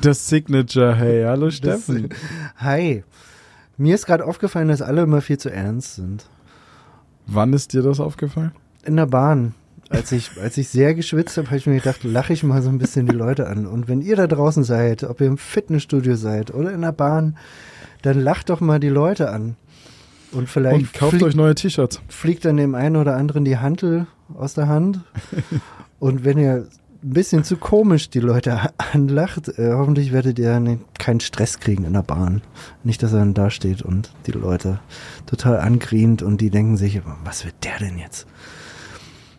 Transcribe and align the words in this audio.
Das 0.00 0.28
Signature, 0.28 0.94
hey, 0.94 1.24
hallo 1.24 1.50
Steffen. 1.50 2.08
Hi. 2.56 3.04
Mir 3.76 3.94
ist 3.94 4.06
gerade 4.06 4.24
aufgefallen, 4.24 4.68
dass 4.68 4.80
alle 4.82 5.02
immer 5.02 5.20
viel 5.20 5.38
zu 5.38 5.50
ernst 5.50 5.96
sind. 5.96 6.24
Wann 7.26 7.52
ist 7.52 7.72
dir 7.72 7.82
das 7.82 8.00
aufgefallen? 8.00 8.52
In 8.84 8.96
der 8.96 9.06
Bahn. 9.06 9.54
Als 9.90 10.12
ich, 10.12 10.30
als 10.40 10.56
ich 10.56 10.68
sehr 10.68 10.94
geschwitzt 10.94 11.36
habe, 11.36 11.48
habe 11.48 11.56
ich 11.58 11.66
mir 11.66 11.74
gedacht, 11.76 12.04
lache 12.04 12.32
ich 12.32 12.44
mal 12.44 12.62
so 12.62 12.68
ein 12.70 12.78
bisschen 12.78 13.06
die 13.06 13.14
Leute 13.14 13.48
an. 13.48 13.66
Und 13.66 13.88
wenn 13.88 14.00
ihr 14.00 14.16
da 14.16 14.26
draußen 14.26 14.62
seid, 14.64 15.04
ob 15.04 15.20
ihr 15.20 15.26
im 15.26 15.38
Fitnessstudio 15.38 16.14
seid 16.14 16.54
oder 16.54 16.72
in 16.72 16.80
der 16.82 16.92
Bahn, 16.92 17.36
dann 18.02 18.20
lacht 18.20 18.50
doch 18.50 18.60
mal 18.60 18.78
die 18.80 18.88
Leute 18.88 19.30
an. 19.30 19.56
Und 20.32 20.48
vielleicht 20.48 20.76
Und 20.76 20.92
kauft 20.94 21.10
fliegt, 21.10 21.24
euch 21.24 21.34
neue 21.34 21.56
T-Shirts. 21.56 22.00
fliegt 22.08 22.44
dann 22.44 22.56
dem 22.56 22.74
einen 22.76 22.96
oder 22.96 23.16
anderen 23.16 23.44
die 23.44 23.58
Hantel 23.58 24.06
aus 24.32 24.54
der 24.54 24.68
Hand. 24.68 25.00
Und 25.98 26.24
wenn 26.24 26.38
ihr 26.38 26.68
ein 27.02 27.10
bisschen 27.14 27.44
zu 27.44 27.56
komisch 27.56 28.10
die 28.10 28.20
Leute 28.20 28.58
anlacht, 28.92 29.48
äh, 29.58 29.72
hoffentlich 29.72 30.12
werdet 30.12 30.38
ihr 30.38 30.60
ne, 30.60 30.80
keinen 30.98 31.20
Stress 31.20 31.58
kriegen 31.58 31.84
in 31.84 31.92
der 31.94 32.02
Bahn. 32.02 32.42
Nicht, 32.84 33.02
dass 33.02 33.12
er 33.12 33.20
dann 33.20 33.34
da 33.34 33.50
steht 33.50 33.82
und 33.82 34.12
die 34.26 34.32
Leute 34.32 34.80
total 35.26 35.60
angrient 35.60 36.22
und 36.22 36.40
die 36.40 36.50
denken 36.50 36.76
sich, 36.76 37.00
was 37.24 37.44
wird 37.44 37.54
der 37.64 37.78
denn 37.78 37.98
jetzt? 37.98 38.26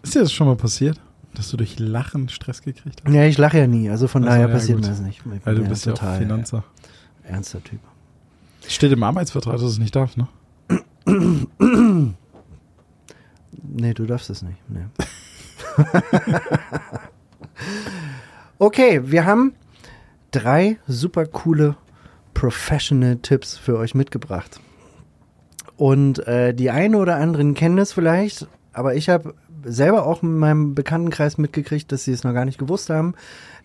Ist 0.03 0.15
dir 0.15 0.21
das 0.21 0.33
schon 0.33 0.47
mal 0.47 0.55
passiert? 0.55 0.99
Dass 1.35 1.49
du 1.49 1.57
durch 1.57 1.79
Lachen 1.79 2.27
Stress 2.29 2.61
gekriegt 2.61 3.03
hast? 3.05 3.13
Ja, 3.13 3.23
ich 3.25 3.37
lache 3.37 3.57
ja 3.59 3.67
nie, 3.67 3.89
also 3.89 4.07
von 4.07 4.23
Also, 4.23 4.33
daher 4.33 4.47
ja, 4.47 4.53
passiert 4.53 4.81
mir 4.81 4.87
das 4.87 4.99
nicht. 4.99 5.21
Weil 5.45 5.55
du 5.55 5.63
bist 5.63 5.85
ja 5.85 5.93
auch 5.93 5.97
total 5.99 6.17
Finanzer. 6.19 6.63
ernster 7.23 7.63
Typ. 7.63 7.79
Steht 8.67 8.91
im 8.91 9.01
Arbeitsvertrag, 9.03 9.53
dass 9.53 9.61
es 9.61 9.79
nicht 9.79 9.95
darfst, 9.95 10.17
ne? 10.17 10.27
Nee, 13.63 13.93
du 13.93 14.05
darfst 14.05 14.29
es 14.29 14.41
nicht. 14.41 14.57
Nee. 14.67 14.85
okay, 18.61 19.01
wir 19.05 19.25
haben 19.25 19.55
drei 20.29 20.77
super 20.87 21.25
coole 21.25 21.75
Professional 22.35 23.17
Tipps 23.17 23.57
für 23.57 23.75
euch 23.77 23.95
mitgebracht. 23.95 24.59
Und 25.77 26.25
äh, 26.27 26.53
die 26.53 26.69
einen 26.69 26.93
oder 26.93 27.15
anderen 27.15 27.55
kennen 27.55 27.79
es 27.79 27.91
vielleicht, 27.91 28.47
aber 28.71 28.93
ich 28.93 29.09
habe 29.09 29.33
selber 29.63 30.05
auch 30.05 30.21
in 30.21 30.37
meinem 30.37 30.75
Bekanntenkreis 30.75 31.39
mitgekriegt, 31.39 31.91
dass 31.91 32.03
sie 32.03 32.11
es 32.11 32.23
noch 32.23 32.33
gar 32.33 32.45
nicht 32.45 32.59
gewusst 32.59 32.91
haben. 32.91 33.15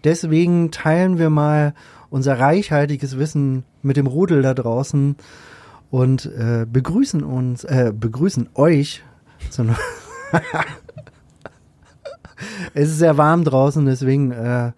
Deswegen 0.03 0.71
teilen 0.71 1.19
wir 1.19 1.29
mal 1.29 1.75
unser 2.09 2.39
reichhaltiges 2.39 3.19
Wissen 3.19 3.65
mit 3.83 3.99
dem 3.99 4.07
Rudel 4.07 4.41
da 4.41 4.55
draußen 4.55 5.17
und 5.91 6.25
äh, 6.25 6.65
begrüßen 6.67 7.23
uns, 7.23 7.65
äh, 7.65 7.93
begrüßen 7.95 8.49
euch 8.55 9.05
zu 9.51 9.65
es 12.77 12.89
ist 12.91 12.99
sehr 12.99 13.17
warm 13.19 13.45
draußen, 13.45 13.85
deswegen 13.87 14.31
äh, 14.33 14.73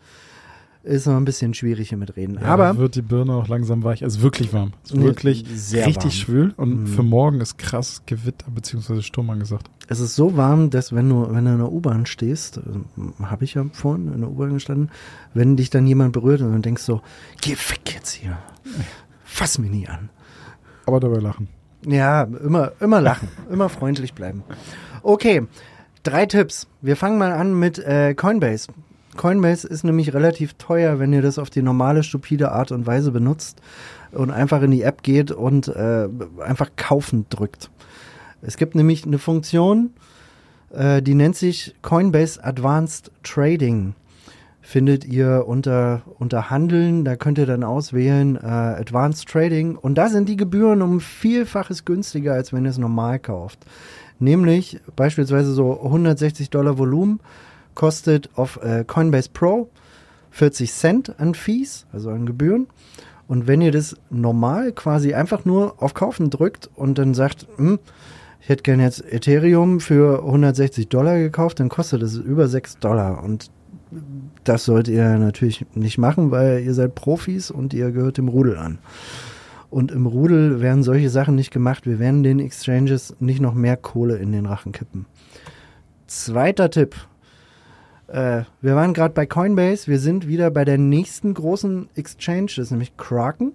ist 0.84 1.06
noch 1.06 1.16
ein 1.16 1.24
bisschen 1.24 1.52
schwierig 1.52 1.88
hier 1.90 1.98
mit 1.98 2.16
reden. 2.16 2.38
Ja, 2.40 2.46
Aber 2.48 2.76
wird 2.78 2.94
die 2.94 3.02
Birne 3.02 3.34
auch 3.34 3.48
langsam 3.48 3.82
weich. 3.84 4.00
Es 4.02 4.16
ist 4.16 4.22
wirklich 4.22 4.52
warm. 4.52 4.72
Es 4.84 4.92
ist 4.92 5.00
wirklich 5.02 5.44
sehr 5.52 5.86
richtig 5.86 6.04
warm. 6.04 6.10
schwül. 6.12 6.54
Und 6.56 6.80
Mhm. 6.82 6.86
für 6.86 7.02
morgen 7.02 7.40
ist 7.40 7.58
krass 7.58 8.02
Gewitter 8.06 8.46
bzw. 8.50 9.02
Sturm 9.02 9.28
angesagt. 9.30 9.68
es 9.88 10.00
ist 10.00 10.14
so 10.14 10.36
warm, 10.36 10.70
dass 10.70 10.94
wenn 10.94 11.08
du, 11.08 11.26
wenn 11.30 11.44
du 11.44 11.50
in 11.52 11.58
der 11.58 11.72
U-Bahn 11.72 12.06
stehst, 12.06 12.58
äh, 12.58 12.60
habe 13.24 13.44
ich 13.44 13.54
ja 13.54 13.64
vorhin 13.72 14.12
in 14.12 14.20
der 14.20 14.30
U-Bahn 14.30 14.52
gestanden, 14.54 14.90
wenn 15.34 15.56
dich 15.56 15.68
dann 15.70 15.86
jemand 15.86 16.12
berührt 16.12 16.40
und 16.40 16.52
du 16.52 16.58
denkst 16.60 16.82
so, 16.82 17.00
geh 17.40 17.52
weg 17.52 17.94
jetzt 17.94 18.12
hier. 18.12 18.38
Fass 19.24 19.58
mich 19.58 19.70
nie 19.70 19.88
an. 19.88 20.08
Aber 20.86 21.00
dabei 21.00 21.18
lachen. 21.18 21.48
Ja, 21.86 22.22
immer, 22.22 22.72
immer 22.80 23.00
lachen, 23.00 23.28
immer 23.50 23.68
freundlich 23.68 24.14
bleiben. 24.14 24.42
Okay, 25.02 25.46
drei 26.08 26.24
Tipps. 26.24 26.66
Wir 26.80 26.96
fangen 26.96 27.18
mal 27.18 27.32
an 27.32 27.58
mit 27.58 27.78
äh, 27.78 28.14
Coinbase. 28.14 28.68
Coinbase 29.16 29.68
ist 29.68 29.84
nämlich 29.84 30.14
relativ 30.14 30.54
teuer, 30.54 30.98
wenn 30.98 31.12
ihr 31.12 31.20
das 31.20 31.38
auf 31.38 31.50
die 31.50 31.60
normale, 31.60 32.02
stupide 32.02 32.52
Art 32.52 32.72
und 32.72 32.86
Weise 32.86 33.10
benutzt 33.10 33.60
und 34.12 34.30
einfach 34.30 34.62
in 34.62 34.70
die 34.70 34.82
App 34.82 35.02
geht 35.02 35.30
und 35.30 35.68
äh, 35.68 36.08
einfach 36.42 36.70
kaufen 36.76 37.26
drückt. 37.28 37.70
Es 38.40 38.56
gibt 38.56 38.74
nämlich 38.74 39.04
eine 39.04 39.18
Funktion, 39.18 39.90
äh, 40.72 41.02
die 41.02 41.14
nennt 41.14 41.36
sich 41.36 41.74
Coinbase 41.82 42.42
Advanced 42.42 43.10
Trading. 43.22 43.94
Findet 44.62 45.04
ihr 45.04 45.44
unter, 45.46 46.02
unter 46.18 46.50
Handeln, 46.50 47.04
da 47.04 47.16
könnt 47.16 47.38
ihr 47.38 47.46
dann 47.46 47.64
auswählen 47.64 48.36
äh, 48.36 48.46
Advanced 48.46 49.28
Trading 49.28 49.76
und 49.76 49.96
da 49.96 50.08
sind 50.08 50.28
die 50.28 50.36
Gebühren 50.36 50.80
um 50.80 51.00
Vielfaches 51.00 51.84
günstiger, 51.84 52.34
als 52.34 52.52
wenn 52.52 52.64
ihr 52.64 52.70
es 52.70 52.78
normal 52.78 53.18
kauft. 53.18 53.58
Nämlich 54.18 54.80
beispielsweise 54.96 55.52
so 55.52 55.80
160 55.82 56.50
Dollar 56.50 56.78
Volumen 56.78 57.20
kostet 57.74 58.30
auf 58.34 58.60
äh, 58.62 58.84
Coinbase 58.84 59.30
Pro 59.32 59.70
40 60.30 60.72
Cent 60.72 61.20
an 61.20 61.34
Fees, 61.34 61.86
also 61.92 62.10
an 62.10 62.26
Gebühren. 62.26 62.66
Und 63.26 63.46
wenn 63.46 63.60
ihr 63.60 63.72
das 63.72 63.96
normal 64.10 64.72
quasi 64.72 65.14
einfach 65.14 65.44
nur 65.44 65.82
auf 65.82 65.94
Kaufen 65.94 66.30
drückt 66.30 66.70
und 66.74 66.98
dann 66.98 67.14
sagt, 67.14 67.46
hm, 67.56 67.78
ich 68.40 68.48
hätte 68.48 68.62
gerne 68.62 68.84
jetzt 68.84 69.04
Ethereum 69.12 69.80
für 69.80 70.24
160 70.24 70.88
Dollar 70.88 71.18
gekauft, 71.18 71.60
dann 71.60 71.68
kostet 71.68 72.02
es 72.02 72.16
über 72.16 72.48
6 72.48 72.78
Dollar. 72.78 73.22
Und 73.22 73.50
das 74.44 74.64
solltet 74.64 74.94
ihr 74.94 75.18
natürlich 75.18 75.66
nicht 75.74 75.98
machen, 75.98 76.30
weil 76.30 76.62
ihr 76.62 76.74
seid 76.74 76.94
Profis 76.94 77.50
und 77.50 77.74
ihr 77.74 77.90
gehört 77.90 78.16
dem 78.16 78.28
Rudel 78.28 78.56
an. 78.56 78.78
Und 79.70 79.92
im 79.92 80.06
Rudel 80.06 80.60
werden 80.60 80.82
solche 80.82 81.10
Sachen 81.10 81.34
nicht 81.34 81.50
gemacht. 81.50 81.86
Wir 81.86 81.98
werden 81.98 82.22
den 82.22 82.40
Exchanges 82.40 83.14
nicht 83.20 83.40
noch 83.40 83.54
mehr 83.54 83.76
Kohle 83.76 84.16
in 84.16 84.32
den 84.32 84.46
Rachen 84.46 84.72
kippen. 84.72 85.06
Zweiter 86.06 86.70
Tipp. 86.70 86.96
Äh, 88.06 88.42
wir 88.62 88.74
waren 88.74 88.94
gerade 88.94 89.12
bei 89.12 89.26
Coinbase. 89.26 89.86
Wir 89.86 89.98
sind 89.98 90.26
wieder 90.26 90.50
bei 90.50 90.64
der 90.64 90.78
nächsten 90.78 91.34
großen 91.34 91.88
Exchange, 91.94 92.46
das 92.56 92.58
ist 92.58 92.70
nämlich 92.70 92.96
Kraken. 92.96 93.52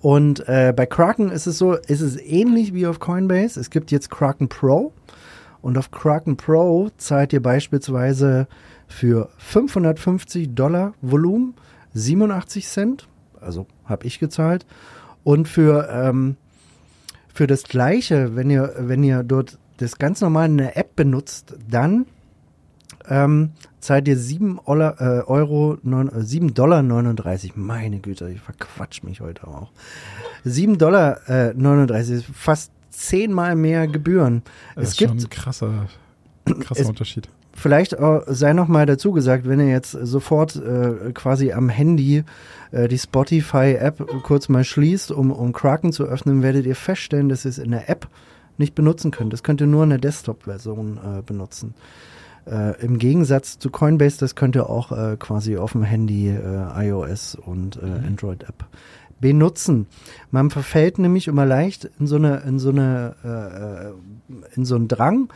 Und 0.00 0.48
äh, 0.48 0.72
bei 0.76 0.86
Kraken 0.86 1.30
ist 1.30 1.46
es 1.46 1.58
so, 1.58 1.74
ist 1.74 2.00
es 2.00 2.16
ähnlich 2.16 2.74
wie 2.74 2.86
auf 2.86 3.00
Coinbase. 3.00 3.58
Es 3.58 3.70
gibt 3.70 3.90
jetzt 3.90 4.10
Kraken 4.10 4.48
Pro. 4.48 4.92
Und 5.62 5.78
auf 5.78 5.90
Kraken 5.90 6.36
Pro 6.36 6.90
zahlt 6.96 7.32
ihr 7.32 7.42
beispielsweise 7.42 8.46
für 8.86 9.30
550 9.38 10.54
Dollar 10.54 10.94
Volumen 11.00 11.54
87 11.94 12.66
Cent. 12.66 13.08
Also 13.40 13.66
habe 13.84 14.06
ich 14.06 14.18
gezahlt. 14.18 14.66
Und 15.24 15.48
für, 15.48 15.88
ähm, 15.90 16.36
für 17.32 17.46
das 17.46 17.64
gleiche, 17.64 18.36
wenn 18.36 18.50
ihr, 18.50 18.74
wenn 18.78 19.02
ihr 19.02 19.22
dort 19.22 19.58
das 19.78 19.98
ganz 19.98 20.20
normal 20.20 20.46
in 20.48 20.58
der 20.58 20.76
App 20.76 20.96
benutzt, 20.96 21.54
dann 21.68 22.06
ähm, 23.08 23.50
zahlt 23.80 24.08
ihr 24.08 24.16
7 24.16 24.58
Ola- 24.64 24.96
äh, 24.98 25.22
Euro, 25.24 25.78
neun, 25.82 26.08
äh, 26.08 26.22
7 26.22 26.54
Dollar 26.54 26.82
39. 26.82 27.56
Meine 27.56 27.98
Güte, 28.00 28.28
ich 28.30 28.40
verquatsch 28.40 29.02
mich 29.02 29.20
heute 29.20 29.46
auch. 29.46 29.70
7 30.44 30.78
Dollar 30.78 31.28
äh, 31.28 31.52
39, 31.54 32.14
ist 32.16 32.24
fast 32.32 32.72
zehnmal 32.90 33.54
mehr 33.54 33.86
Gebühren. 33.86 34.42
Das 34.74 34.84
es 34.84 34.90
ist 34.90 34.98
schon 34.98 35.08
gibt 35.18 35.26
ein 35.26 35.30
krasser, 35.30 35.86
krasser 36.60 36.80
Es- 36.80 36.88
Unterschied. 36.88 37.28
Vielleicht 37.56 37.98
auch, 37.98 38.22
sei 38.26 38.52
noch 38.52 38.68
mal 38.68 38.84
dazu 38.84 39.12
gesagt, 39.12 39.48
wenn 39.48 39.60
ihr 39.60 39.70
jetzt 39.70 39.92
sofort 39.92 40.56
äh, 40.56 41.12
quasi 41.14 41.52
am 41.52 41.70
Handy 41.70 42.22
äh, 42.70 42.86
die 42.86 42.98
Spotify-App 42.98 44.22
kurz 44.22 44.50
mal 44.50 44.62
schließt, 44.62 45.10
um, 45.10 45.30
um 45.30 45.54
Kraken 45.54 45.90
zu 45.90 46.04
öffnen, 46.04 46.42
werdet 46.42 46.66
ihr 46.66 46.76
feststellen, 46.76 47.30
dass 47.30 47.46
ihr 47.46 47.48
es 47.48 47.58
in 47.58 47.70
der 47.70 47.88
App 47.88 48.08
nicht 48.58 48.74
benutzen 48.74 49.10
könnt. 49.10 49.32
Das 49.32 49.42
könnt 49.42 49.62
ihr 49.62 49.66
nur 49.66 49.84
in 49.84 49.90
der 49.90 49.98
Desktop-Version 49.98 50.98
äh, 50.98 51.22
benutzen. 51.22 51.74
Äh, 52.46 52.78
Im 52.84 52.98
Gegensatz 52.98 53.58
zu 53.58 53.70
Coinbase, 53.70 54.18
das 54.18 54.34
könnt 54.34 54.54
ihr 54.54 54.68
auch 54.68 54.92
äh, 54.92 55.16
quasi 55.18 55.56
auf 55.56 55.72
dem 55.72 55.82
Handy 55.82 56.28
äh, 56.28 56.88
iOS 56.88 57.36
und 57.36 57.76
äh, 57.76 58.06
Android-App 58.06 58.66
benutzen. 59.18 59.86
Man 60.30 60.50
verfällt 60.50 60.98
nämlich 60.98 61.26
immer 61.26 61.46
leicht 61.46 61.90
in 61.98 62.06
so 62.06 62.16
eine, 62.16 62.42
in 62.46 62.58
so 62.58 62.68
eine, 62.68 63.14
äh, 63.24 63.88
äh, 63.88 63.92
in 64.54 64.64
so 64.64 64.76
einen 64.76 64.88
Drang, 64.88 65.30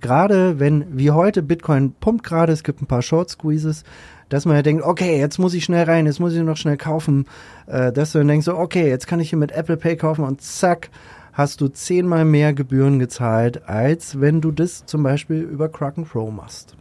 gerade 0.00 0.58
wenn, 0.58 0.96
wie 0.96 1.10
heute, 1.10 1.42
Bitcoin 1.42 1.92
pumpt 1.92 2.24
gerade, 2.24 2.52
es 2.52 2.62
gibt 2.62 2.82
ein 2.82 2.86
paar 2.86 3.02
Short 3.02 3.30
Squeezes, 3.30 3.84
dass 4.28 4.44
man 4.44 4.56
ja 4.56 4.62
denkt, 4.62 4.82
okay, 4.82 5.18
jetzt 5.18 5.38
muss 5.38 5.54
ich 5.54 5.64
schnell 5.64 5.84
rein, 5.84 6.06
jetzt 6.06 6.20
muss 6.20 6.34
ich 6.34 6.42
noch 6.42 6.56
schnell 6.56 6.76
kaufen, 6.76 7.26
äh, 7.66 7.92
dass 7.92 8.12
du 8.12 8.18
dann 8.18 8.28
denkst, 8.28 8.46
so, 8.46 8.56
okay, 8.56 8.88
jetzt 8.88 9.06
kann 9.06 9.20
ich 9.20 9.30
hier 9.30 9.38
mit 9.38 9.52
Apple 9.52 9.76
Pay 9.76 9.96
kaufen 9.96 10.24
und 10.24 10.40
zack, 10.40 10.90
hast 11.32 11.60
du 11.60 11.68
zehnmal 11.68 12.24
mehr 12.24 12.54
Gebühren 12.54 12.98
gezahlt, 12.98 13.68
als 13.68 14.20
wenn 14.20 14.40
du 14.40 14.50
das 14.50 14.86
zum 14.86 15.02
Beispiel 15.02 15.42
über 15.42 15.68
Kraken 15.68 16.04
Pro 16.04 16.30
machst. 16.30 16.76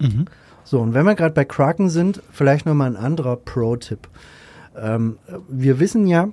Mhm. 0.00 0.24
So, 0.64 0.80
und 0.80 0.94
wenn 0.94 1.04
wir 1.04 1.14
gerade 1.14 1.34
bei 1.34 1.44
Kraken 1.44 1.90
sind, 1.90 2.22
vielleicht 2.32 2.66
nochmal 2.66 2.88
ein 2.88 2.96
anderer 2.96 3.36
Pro-Tipp. 3.36 4.08
Ähm, 4.76 5.18
wir 5.48 5.78
wissen 5.78 6.06
ja, 6.06 6.28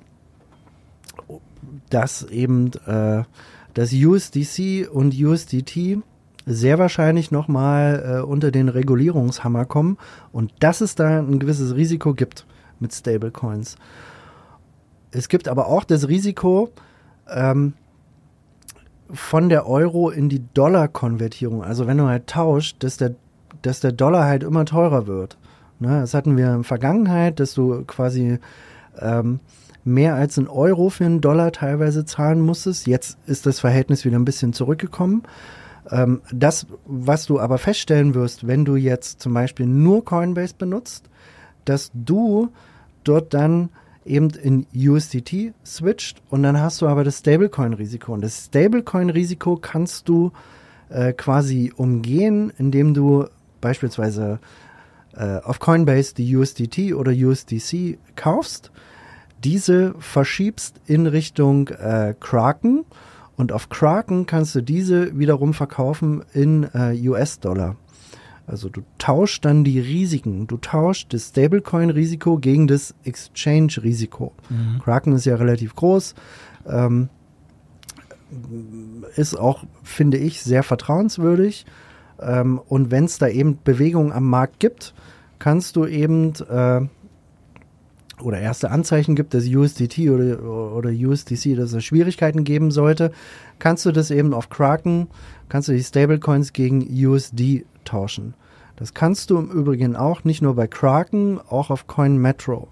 dass 1.88 2.24
eben 2.24 2.72
äh, 2.86 3.22
das 3.74 3.92
USDC 3.92 4.88
und 4.90 5.14
USDT 5.14 5.98
sehr 6.46 6.78
wahrscheinlich 6.78 7.30
nochmal 7.30 8.20
äh, 8.20 8.22
unter 8.22 8.50
den 8.50 8.68
Regulierungshammer 8.68 9.64
kommen 9.64 9.98
und 10.32 10.52
dass 10.60 10.80
es 10.80 10.94
da 10.94 11.18
ein 11.18 11.38
gewisses 11.38 11.74
Risiko 11.74 12.14
gibt 12.14 12.46
mit 12.80 12.92
Stablecoins. 12.92 13.76
Es 15.10 15.28
gibt 15.28 15.48
aber 15.48 15.68
auch 15.68 15.84
das 15.84 16.08
Risiko 16.08 16.70
ähm, 17.28 17.74
von 19.10 19.48
der 19.48 19.66
Euro 19.66 20.10
in 20.10 20.28
die 20.28 20.42
Dollar-Konvertierung. 20.54 21.62
Also 21.62 21.86
wenn 21.86 21.98
du 21.98 22.06
halt 22.06 22.26
tauscht, 22.26 22.82
dass 22.82 22.96
der, 22.96 23.14
dass 23.62 23.80
der 23.80 23.92
Dollar 23.92 24.24
halt 24.24 24.42
immer 24.42 24.64
teurer 24.64 25.06
wird. 25.06 25.38
Ne, 25.78 26.00
das 26.00 26.14
hatten 26.14 26.36
wir 26.36 26.46
in 26.46 26.52
der 26.54 26.64
Vergangenheit, 26.64 27.40
dass 27.40 27.54
du 27.54 27.84
quasi 27.84 28.38
ähm, 28.98 29.40
mehr 29.84 30.14
als 30.14 30.38
einen 30.38 30.48
Euro 30.48 30.88
für 30.88 31.04
einen 31.04 31.20
Dollar 31.20 31.52
teilweise 31.52 32.04
zahlen 32.04 32.40
musstest. 32.40 32.86
Jetzt 32.86 33.18
ist 33.26 33.46
das 33.46 33.60
Verhältnis 33.60 34.04
wieder 34.04 34.18
ein 34.18 34.24
bisschen 34.24 34.52
zurückgekommen. 34.52 35.22
Ähm, 35.90 36.22
das, 36.32 36.66
was 36.86 37.26
du 37.26 37.38
aber 37.38 37.58
feststellen 37.58 38.14
wirst, 38.14 38.46
wenn 38.46 38.64
du 38.64 38.76
jetzt 38.76 39.20
zum 39.20 39.34
Beispiel 39.34 39.66
nur 39.66 40.04
Coinbase 40.04 40.54
benutzt, 40.56 41.10
dass 41.64 41.90
du 41.94 42.50
dort 43.04 43.34
dann 43.34 43.70
eben 44.04 44.30
in 44.30 44.66
USDT 44.74 45.52
switcht 45.64 46.22
und 46.30 46.42
dann 46.42 46.60
hast 46.60 46.80
du 46.82 46.86
aber 46.86 47.04
das 47.04 47.20
Stablecoin-Risiko. 47.20 48.12
Und 48.12 48.22
das 48.22 48.46
Stablecoin-Risiko 48.46 49.56
kannst 49.56 50.08
du 50.08 50.32
äh, 50.88 51.12
quasi 51.12 51.72
umgehen, 51.74 52.52
indem 52.58 52.94
du 52.94 53.26
beispielsweise 53.60 54.40
äh, 55.16 55.38
auf 55.38 55.58
Coinbase 55.58 56.14
die 56.14 56.36
USDT 56.36 56.94
oder 56.94 57.12
USDC 57.12 57.98
kaufst, 58.16 58.70
diese 59.44 59.94
verschiebst 59.98 60.80
in 60.86 61.06
Richtung 61.06 61.68
äh, 61.68 62.14
Kraken 62.18 62.84
und 63.36 63.52
auf 63.52 63.68
Kraken 63.68 64.26
kannst 64.26 64.54
du 64.54 64.62
diese 64.62 65.18
wiederum 65.18 65.54
verkaufen 65.54 66.24
in 66.32 66.64
äh, 66.74 66.96
US-Dollar. 67.08 67.76
Also 68.46 68.68
du 68.68 68.82
tauschst 68.98 69.44
dann 69.44 69.64
die 69.64 69.80
Risiken. 69.80 70.46
Du 70.46 70.58
tauschst 70.58 71.12
das 71.12 71.28
Stablecoin-Risiko 71.28 72.38
gegen 72.38 72.66
das 72.66 72.94
Exchange-Risiko. 73.04 74.32
Mhm. 74.50 74.80
Kraken 74.82 75.14
ist 75.14 75.24
ja 75.24 75.36
relativ 75.36 75.74
groß. 75.74 76.14
Ähm, 76.66 77.08
ist 79.16 79.38
auch, 79.38 79.64
finde 79.82 80.18
ich, 80.18 80.42
sehr 80.42 80.62
vertrauenswürdig. 80.62 81.64
Ähm, 82.20 82.60
und 82.68 82.90
wenn 82.90 83.04
es 83.04 83.18
da 83.18 83.28
eben 83.28 83.58
Bewegungen 83.64 84.12
am 84.12 84.28
Markt 84.28 84.60
gibt, 84.60 84.94
kannst 85.38 85.76
du 85.76 85.86
eben 85.86 86.34
äh, 86.48 86.82
oder 88.22 88.38
erste 88.38 88.70
Anzeichen 88.70 89.16
gibt, 89.16 89.34
dass 89.34 89.46
USDT 89.46 90.10
oder, 90.10 90.42
oder 90.42 90.90
USDC, 90.90 91.56
dass 91.56 91.72
es 91.72 91.84
Schwierigkeiten 91.84 92.44
geben 92.44 92.70
sollte, 92.70 93.10
kannst 93.58 93.84
du 93.86 93.92
das 93.92 94.10
eben 94.10 94.34
auf 94.34 94.50
Kraken, 94.50 95.08
kannst 95.48 95.68
du 95.68 95.72
die 95.72 95.82
Stablecoins 95.82 96.52
gegen 96.52 96.86
USD 96.90 97.64
tauschen. 97.84 98.34
Das 98.76 98.94
kannst 98.94 99.30
du 99.30 99.38
im 99.38 99.50
Übrigen 99.50 99.96
auch 99.96 100.24
nicht 100.24 100.42
nur 100.42 100.54
bei 100.54 100.66
Kraken, 100.66 101.40
auch 101.48 101.70
auf 101.70 101.86
CoinMetro. 101.86 102.68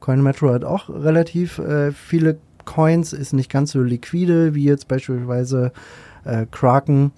CoinMetro 0.00 0.52
hat 0.52 0.64
auch 0.64 0.88
relativ 0.88 1.58
äh, 1.58 1.92
viele 1.92 2.38
Coins, 2.64 3.12
ist 3.12 3.32
nicht 3.32 3.50
ganz 3.50 3.72
so 3.72 3.82
liquide 3.82 4.54
wie 4.54 4.64
jetzt 4.64 4.88
beispielsweise 4.88 5.72
äh, 6.24 6.46
Kraken 6.50 7.12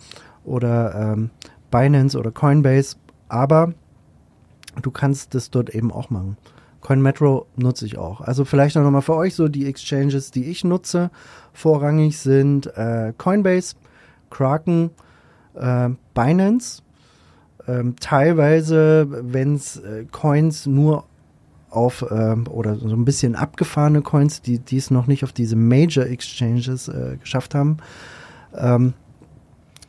oder 0.45 1.12
ähm, 1.15 1.31
Binance 1.71 2.19
oder 2.19 2.33
Coinbase, 2.33 2.97
aber 3.29 3.75
du 4.83 4.91
kannst 4.91 5.35
das 5.35 5.51
dort 5.51 5.71
eben 5.71 5.93
auch 5.93 6.11
machen. 6.11 6.37
CoinMetro 6.87 7.49
nutze 7.56 7.85
ich 7.85 7.99
auch. 7.99 8.21
Also 8.21 8.44
vielleicht 8.44 8.77
auch 8.77 8.83
nochmal 8.85 9.03
für 9.03 9.17
euch 9.17 9.35
so 9.35 9.49
die 9.49 9.67
Exchanges, 9.67 10.31
die 10.31 10.44
ich 10.44 10.62
nutze. 10.62 11.11
Vorrangig 11.53 12.17
sind 12.17 12.67
äh, 12.77 13.12
Coinbase, 13.19 13.75
Kraken, 14.31 14.91
äh, 15.55 15.88
Binance. 16.15 16.83
Ähm, 17.67 17.97
teilweise, 17.99 19.09
wenn 19.11 19.56
es 19.56 19.79
äh, 19.79 20.05
Coins 20.12 20.67
nur 20.67 21.06
auf 21.71 22.06
ähm, 22.09 22.47
oder 22.47 22.77
so 22.77 22.87
ein 22.94 23.05
bisschen 23.05 23.35
abgefahrene 23.35 24.03
Coins, 24.03 24.41
die 24.41 24.77
es 24.77 24.93
noch 24.93 25.09
nicht 25.09 25.25
auf 25.25 25.33
diese 25.33 25.56
Major 25.56 26.06
Exchanges 26.06 26.87
äh, 26.87 27.17
geschafft 27.21 27.56
haben, 27.56 27.79
ähm, 28.55 28.94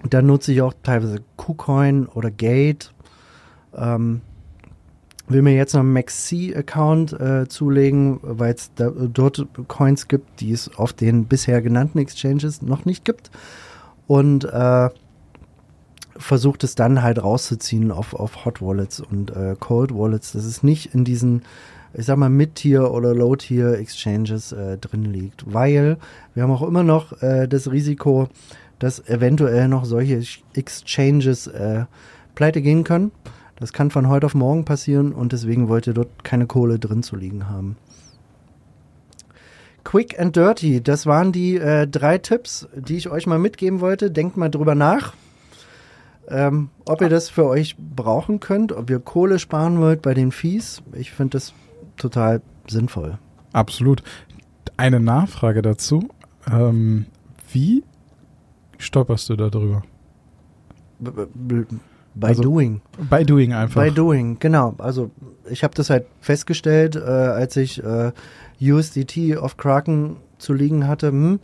dann 0.09 0.25
nutze 0.25 0.51
ich 0.51 0.63
auch 0.63 0.73
teilweise 0.81 1.19
KuCoin 1.35 2.07
oder 2.07 2.31
Gate. 2.31 2.91
Ähm, 3.75 4.21
will 5.27 5.41
mir 5.41 5.55
jetzt 5.55 5.73
noch 5.73 5.81
einen 5.81 5.93
Maxi-Account 5.93 7.13
äh, 7.13 7.47
zulegen, 7.47 8.19
weil 8.21 8.53
es 8.53 8.71
dort 8.75 9.47
Coins 9.67 10.07
gibt, 10.07 10.39
die 10.39 10.51
es 10.51 10.77
auf 10.77 10.93
den 10.93 11.25
bisher 11.25 11.61
genannten 11.61 11.99
Exchanges 11.99 12.61
noch 12.61 12.85
nicht 12.85 13.03
gibt. 13.03 13.29
Und 14.07 14.45
äh, 14.45 14.89
versucht 16.17 16.63
es 16.63 16.75
dann 16.75 17.03
halt 17.03 17.21
rauszuziehen 17.21 17.91
auf, 17.91 18.13
auf 18.13 18.45
Hot 18.45 18.61
Wallets 18.61 18.99
und 18.99 19.31
äh, 19.35 19.55
Cold 19.59 19.93
Wallets, 19.93 20.31
dass 20.31 20.45
es 20.45 20.63
nicht 20.63 20.93
in 20.93 21.03
diesen, 21.03 21.43
ich 21.93 22.05
sag 22.05 22.17
mal, 22.17 22.29
Mid-Tier 22.29 22.91
oder 22.91 23.13
Low-Tier 23.13 23.77
Exchanges 23.77 24.51
äh, 24.51 24.77
drin 24.77 25.03
liegt. 25.03 25.53
Weil 25.53 25.97
wir 26.33 26.43
haben 26.43 26.51
auch 26.51 26.63
immer 26.63 26.83
noch 26.83 27.21
äh, 27.21 27.47
das 27.47 27.69
Risiko, 27.69 28.29
dass 28.79 29.07
eventuell 29.07 29.67
noch 29.67 29.85
solche 29.85 30.21
Exchanges 30.53 31.47
äh, 31.47 31.85
pleite 32.35 32.61
gehen 32.61 32.83
können. 32.83 33.11
Das 33.59 33.73
kann 33.73 33.91
von 33.91 34.07
heute 34.07 34.25
auf 34.25 34.35
morgen 34.35 34.65
passieren 34.65 35.13
und 35.13 35.31
deswegen 35.31 35.67
wollt 35.67 35.87
ihr 35.87 35.93
dort 35.93 36.23
keine 36.23 36.45
Kohle 36.45 36.79
drin 36.79 37.03
zu 37.03 37.15
liegen 37.15 37.49
haben. 37.49 37.75
Quick 39.83 40.19
and 40.19 40.35
Dirty, 40.35 40.83
das 40.83 41.05
waren 41.05 41.31
die 41.31 41.55
äh, 41.55 41.87
drei 41.87 42.17
Tipps, 42.17 42.67
die 42.75 42.97
ich 42.97 43.09
euch 43.09 43.25
mal 43.25 43.39
mitgeben 43.39 43.79
wollte. 43.79 44.11
Denkt 44.11 44.37
mal 44.37 44.49
drüber 44.49 44.75
nach, 44.75 45.13
ähm, 46.27 46.69
ob 46.85 47.01
ihr 47.01 47.09
das 47.09 47.29
für 47.29 47.45
euch 47.45 47.77
brauchen 47.77 48.39
könnt, 48.39 48.73
ob 48.73 48.89
ihr 48.89 48.99
Kohle 48.99 49.39
sparen 49.39 49.79
wollt 49.79 50.01
bei 50.01 50.13
den 50.13 50.31
Fees. 50.31 50.83
Ich 50.93 51.11
finde 51.11 51.37
das 51.37 51.53
total 51.95 52.41
sinnvoll. 52.67 53.17
Absolut. 53.53 54.03
Eine 54.75 54.99
Nachfrage 54.99 55.61
dazu. 55.61 56.09
Ähm, 56.51 57.05
wie 57.51 57.83
stolperst 58.77 59.29
du 59.29 59.35
da 59.35 59.49
drüber? 59.49 59.83
By 62.19 62.27
also, 62.27 62.41
doing. 62.41 62.81
By 63.09 63.23
doing 63.23 63.53
einfach. 63.53 63.83
By 63.83 63.91
doing, 63.91 64.37
genau. 64.39 64.75
Also 64.77 65.11
ich 65.49 65.63
habe 65.63 65.75
das 65.75 65.89
halt 65.89 66.05
festgestellt, 66.19 66.95
äh, 66.95 66.99
als 66.99 67.55
ich 67.57 67.83
äh, 67.83 68.11
USDT 68.61 69.37
auf 69.37 69.57
Kraken 69.57 70.17
zu 70.37 70.53
liegen 70.53 70.87
hatte. 70.87 71.09
Hm, 71.09 71.39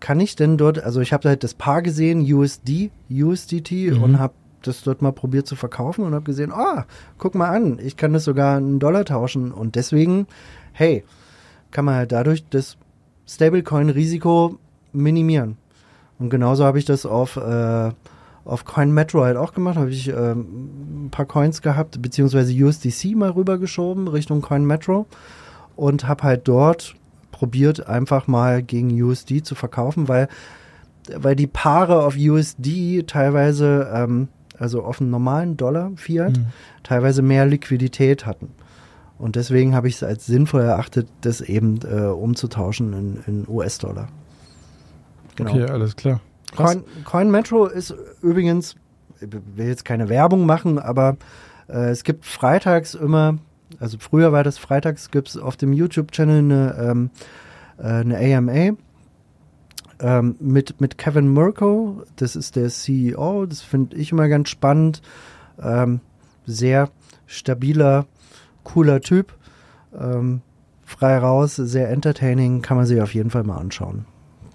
kann 0.00 0.20
ich 0.20 0.36
denn 0.36 0.56
dort, 0.56 0.82
also 0.82 1.00
ich 1.00 1.12
habe 1.12 1.28
halt 1.28 1.44
das 1.44 1.54
Paar 1.54 1.82
gesehen, 1.82 2.20
USD, 2.20 2.90
USDT 3.10 3.92
mhm. 3.92 4.02
und 4.02 4.18
habe 4.18 4.34
das 4.62 4.82
dort 4.82 5.02
mal 5.02 5.12
probiert 5.12 5.46
zu 5.46 5.56
verkaufen 5.56 6.04
und 6.04 6.14
habe 6.14 6.24
gesehen, 6.24 6.52
ah, 6.52 6.80
oh, 6.80 6.92
guck 7.18 7.34
mal 7.34 7.48
an, 7.48 7.78
ich 7.82 7.96
kann 7.96 8.12
das 8.12 8.24
sogar 8.24 8.56
einen 8.56 8.78
Dollar 8.78 9.04
tauschen 9.04 9.52
und 9.52 9.74
deswegen, 9.74 10.26
hey, 10.72 11.04
kann 11.70 11.84
man 11.84 11.94
halt 11.94 12.12
dadurch 12.12 12.48
das 12.48 12.76
Stablecoin-Risiko 13.26 14.58
minimieren. 14.92 15.58
Und 16.18 16.30
genauso 16.30 16.64
habe 16.64 16.78
ich 16.78 16.84
das 16.84 17.06
auf 17.06 17.36
äh, 17.36 17.90
auf 18.48 18.64
Coin 18.64 18.92
Metro 18.92 19.24
halt 19.24 19.36
auch 19.36 19.52
gemacht, 19.52 19.76
habe 19.76 19.90
ich 19.90 20.08
ähm, 20.08 21.06
ein 21.06 21.10
paar 21.10 21.26
Coins 21.26 21.60
gehabt, 21.60 22.00
beziehungsweise 22.00 22.52
USDC 22.52 23.14
mal 23.14 23.30
rübergeschoben 23.30 24.08
Richtung 24.08 24.40
Coin 24.40 24.64
Metro 24.64 25.06
und 25.76 26.08
habe 26.08 26.22
halt 26.22 26.48
dort 26.48 26.94
probiert, 27.30 27.86
einfach 27.86 28.26
mal 28.26 28.62
gegen 28.62 28.90
USD 29.00 29.42
zu 29.42 29.54
verkaufen, 29.54 30.08
weil, 30.08 30.28
weil 31.14 31.36
die 31.36 31.46
Paare 31.46 32.02
auf 32.02 32.16
USD 32.16 33.04
teilweise, 33.06 33.90
ähm, 33.94 34.28
also 34.58 34.82
auf 34.82 35.00
einen 35.02 35.10
normalen 35.10 35.58
Dollar 35.58 35.92
Fiat, 35.96 36.38
mhm. 36.38 36.46
teilweise 36.82 37.20
mehr 37.20 37.44
Liquidität 37.44 38.24
hatten. 38.24 38.48
Und 39.18 39.36
deswegen 39.36 39.74
habe 39.74 39.88
ich 39.88 39.96
es 39.96 40.02
als 40.02 40.24
sinnvoll 40.24 40.62
erachtet, 40.62 41.06
das 41.20 41.42
eben 41.42 41.80
äh, 41.82 42.06
umzutauschen 42.06 42.94
in, 42.94 43.18
in 43.26 43.46
US-Dollar. 43.46 44.08
Genau. 45.36 45.50
Okay, 45.50 45.64
alles 45.64 45.96
klar. 45.96 46.20
Coin, 46.56 46.84
Coin 47.04 47.30
Metro 47.30 47.66
ist 47.66 47.94
übrigens, 48.22 48.76
ich 49.20 49.28
will 49.30 49.66
jetzt 49.66 49.84
keine 49.84 50.08
Werbung 50.08 50.46
machen, 50.46 50.78
aber 50.78 51.16
äh, 51.68 51.90
es 51.90 52.04
gibt 52.04 52.24
freitags 52.24 52.94
immer, 52.94 53.38
also 53.80 53.98
früher 54.00 54.32
war 54.32 54.44
das 54.44 54.58
freitags, 54.58 55.10
gibt 55.10 55.28
es 55.28 55.36
auf 55.36 55.56
dem 55.56 55.72
YouTube-Channel 55.72 56.38
eine, 56.38 56.76
ähm, 56.80 57.10
äh, 57.78 57.82
eine 57.82 58.36
AMA 58.36 58.76
ähm, 60.00 60.36
mit, 60.40 60.80
mit 60.80 60.98
Kevin 60.98 61.32
Mirko, 61.32 62.02
das 62.16 62.36
ist 62.36 62.56
der 62.56 62.68
CEO, 62.68 63.46
das 63.46 63.60
finde 63.60 63.96
ich 63.96 64.12
immer 64.12 64.28
ganz 64.28 64.48
spannend, 64.48 65.02
ähm, 65.60 66.00
sehr 66.46 66.90
stabiler, 67.26 68.06
cooler 68.64 69.00
Typ, 69.00 69.34
ähm, 69.98 70.40
frei 70.84 71.18
raus, 71.18 71.56
sehr 71.56 71.90
entertaining, 71.90 72.62
kann 72.62 72.76
man 72.76 72.86
sich 72.86 73.00
auf 73.00 73.12
jeden 73.12 73.30
Fall 73.30 73.44
mal 73.44 73.58
anschauen 73.58 74.06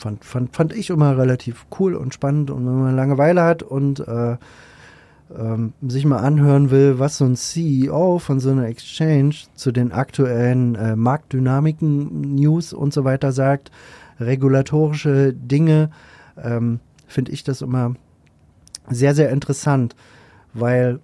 fand, 0.03 0.25
fand, 0.25 0.55
fand 0.55 0.73
ich 0.73 0.89
immer 0.89 1.17
relativ 1.17 1.65
cool 1.79 1.95
und 1.95 2.13
spannend. 2.13 2.51
Und 2.51 2.65
wenn 2.65 2.79
man 2.79 2.95
Langeweile 2.95 3.41
hat 3.43 3.63
und 3.63 3.99
äh, 4.01 4.37
ähm, 5.35 5.73
sich 5.81 6.05
mal 6.05 6.19
anhören 6.19 6.69
will, 6.69 6.99
was 6.99 7.17
so 7.17 7.25
ein 7.25 7.35
CEO 7.35 8.19
von 8.19 8.39
so 8.39 8.51
einer 8.51 8.67
Exchange 8.67 9.35
zu 9.55 9.71
den 9.71 9.91
aktuellen 9.91 10.75
äh, 10.75 10.95
Marktdynamiken, 10.95 12.35
News 12.35 12.73
und 12.73 12.93
so 12.93 13.03
weiter 13.03 13.31
sagt, 13.31 13.71
regulatorische 14.19 15.33
Dinge, 15.33 15.89
ähm, 16.41 16.79
finde 17.07 17.31
ich 17.31 17.43
das 17.43 17.61
immer 17.61 17.95
sehr, 18.89 19.15
sehr 19.15 19.29
interessant, 19.29 19.95
weil 20.53 20.99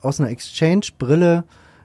aus 0.00 0.20
einer 0.20 0.30
Exchange-Brille 0.30 1.44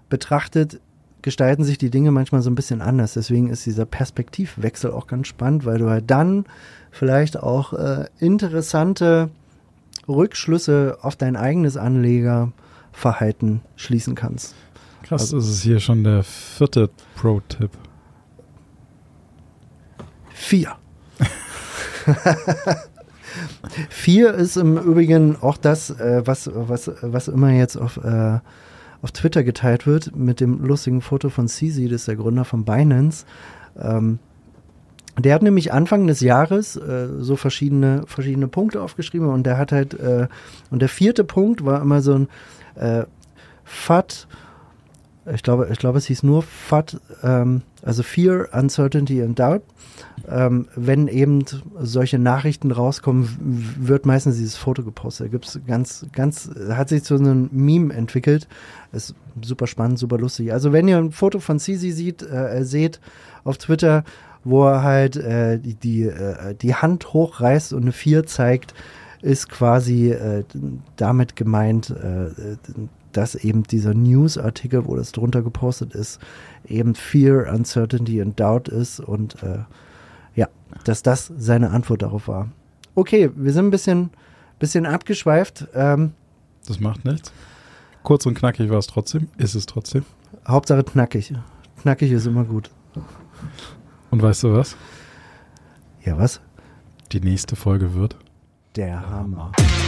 betrachtet 0.10 0.80
gestalten 1.22 1.64
sich 1.64 1.78
die 1.78 1.90
Dinge 1.90 2.12
manchmal 2.12 2.42
so 2.42 2.50
ein 2.50 2.56
bisschen 2.56 2.82
anders. 2.82 3.14
Deswegen 3.14 3.50
ist 3.50 3.66
dieser 3.66 3.86
Perspektivwechsel 3.86 4.92
auch 4.92 5.08
ganz 5.08 5.28
spannend, 5.28 5.66
weil 5.66 5.78
du 5.78 5.90
halt 5.90 6.10
dann 6.10 6.46
vielleicht 6.92 7.38
auch 7.38 7.74
äh, 7.74 8.06
interessante 8.20 9.30
Rückschlüsse 10.08 10.98
auf 11.02 11.16
dein 11.16 11.36
eigenes 11.36 11.78
Anlegerverhalten 11.78 13.62
schließen 13.76 14.16
kannst. 14.16 14.56
Krass, 15.04 15.22
also, 15.22 15.38
das 15.38 15.48
ist 15.48 15.62
hier 15.64 15.80
schon 15.80 16.04
der 16.04 16.24
vierte 16.24 16.90
Pro-Tipp. 17.16 17.72
Vier. 20.34 20.76
Vier 23.90 24.34
ist 24.34 24.58
im 24.58 24.78
Übrigen 24.78 25.38
auch 25.42 25.58
das, 25.58 25.92
äh, 25.92 26.24
was, 26.26 26.50
was, 26.54 26.92
was 27.02 27.28
immer 27.28 27.52
jetzt 27.52 27.78
auf, 27.78 27.98
äh, 27.98 28.40
auf 29.02 29.12
Twitter 29.12 29.44
geteilt 29.44 29.88
wird, 29.88 30.16
mit 30.16 30.40
dem 30.40 30.64
lustigen 30.64 31.02
Foto 31.02 31.30
von 31.30 31.48
CZ, 31.48 31.86
das 31.86 32.02
ist 32.02 32.08
der 32.08 32.16
Gründer 32.16 32.46
von 32.46 32.66
Binance. 32.66 33.26
Ähm, 33.80 34.20
der 35.20 35.36
hat 35.36 35.42
nämlich 35.42 35.74
Anfang 35.74 36.08
des 36.08 36.22
Jahres 36.22 36.76
äh, 36.78 37.08
so 37.20 37.36
verschiedene, 37.36 38.04
verschiedene 38.08 38.48
Punkte 38.48 38.82
aufgeschrieben 38.82 39.28
und 39.30 39.44
der 39.44 39.58
hat 39.58 39.72
halt, 39.72 39.94
äh, 40.00 40.28
und 40.70 40.82
der 40.82 40.90
vierte 40.90 41.24
Punkt 41.24 41.66
war 41.66 41.82
immer 41.82 42.02
so 42.02 42.14
ein 42.14 42.28
äh, 42.76 43.06
FAT, 43.64 44.28
ich 45.34 45.44
glaube, 45.44 45.68
ich 45.72 45.78
glaube, 45.78 45.98
es 45.98 46.06
hieß 46.06 46.24
nur 46.24 46.44
FAT, 46.44 47.00
ähm, 47.24 47.62
also 47.84 48.04
Fear, 48.04 48.50
Uncertainty 48.54 49.22
and 49.22 49.38
Doubt. 49.38 49.62
Ähm, 50.30 50.68
wenn 50.76 51.08
eben 51.08 51.44
solche 51.80 52.20
Nachrichten 52.20 52.72
rauskommen, 52.72 53.76
wird 53.80 54.06
meistens 54.06 54.38
dieses 54.38 54.56
Foto 54.56 54.84
gepostet. 54.84 55.28
Da 55.28 55.32
gibt 55.32 55.46
es 55.46 55.60
ganz, 55.66 56.06
ganz, 56.14 56.50
hat 56.70 56.90
sich 56.90 57.04
so 57.04 57.16
ein 57.16 57.50
Meme 57.52 57.94
entwickelt. 57.94 58.48
Ist 58.92 59.16
super 59.42 59.68
spannend, 59.68 60.00
super 60.00 60.18
lustig. 60.18 60.52
Also 60.54 60.74
wenn 60.74 60.88
ihr 60.88 60.98
ein 60.98 61.12
Foto 61.12 61.40
von 61.40 61.60
Sisi 61.60 61.92
sieht, 61.92 62.22
äh, 62.24 62.64
seht 62.64 63.00
auf 63.44 63.58
Twitter, 63.58 64.04
wo 64.44 64.66
er 64.66 64.84
halt 64.84 65.16
äh, 65.16 65.60
die, 65.60 65.76
die, 65.76 66.04
äh, 66.04 66.56
die 66.56 66.76
Hand 66.76 67.14
hochreißt 67.14 67.74
und 67.74 67.84
eine 67.84 67.92
4 67.92 68.26
zeigt, 68.26 68.74
ist 69.22 69.50
quasi 69.50 70.12
äh, 70.12 70.44
damit 70.96 71.36
gemeint, 71.36 71.92
äh, 71.92 72.58
dass 73.12 73.36
eben 73.36 73.64
dieser 73.64 73.94
News-Artikel, 73.94 74.86
wo 74.86 74.96
das 74.96 75.12
drunter 75.12 75.42
gepostet 75.42 75.94
ist, 75.94 76.20
eben 76.68 76.96
Fear, 76.96 77.52
Uncertainty 77.54 78.22
and 78.22 78.40
Doubt 78.40 78.70
ist 78.70 79.00
und 79.00 79.42
äh, 79.44 79.60
ja, 80.36 80.48
dass 80.84 81.04
das 81.04 81.32
seine 81.38 81.72
Antwort 81.72 82.02
darauf 82.02 82.28
war. 82.28 82.50
Okay, 82.96 83.30
wir 83.36 83.54
sind 83.54 83.68
ein 83.68 83.72
bisschen, 83.72 84.10
bisschen 84.60 84.86
abgeschweift. 84.86 85.68
Ähm, 85.74 86.14
das 86.68 86.80
macht 86.80 87.06
nichts. 87.06 87.32
Kurz 88.04 88.26
und 88.26 88.34
knackig 88.36 88.70
war 88.70 88.80
es 88.80 88.88
trotzdem. 88.88 89.30
Ist 89.38 89.56
es 89.56 89.66
trotzdem. 89.66 90.06
Hauptsache 90.48 90.84
knackig. 90.84 91.34
Knackig 91.82 92.12
ist 92.12 92.26
immer 92.26 92.44
gut. 92.44 92.70
Und 94.10 94.22
weißt 94.22 94.44
du 94.44 94.54
was? 94.54 94.76
Ja, 96.04 96.18
was? 96.18 96.42
Die 97.12 97.22
nächste 97.22 97.56
Folge 97.56 97.94
wird 97.94 98.16
der 98.76 99.02
Hammer. 99.10 99.52
Hammer. 99.52 99.81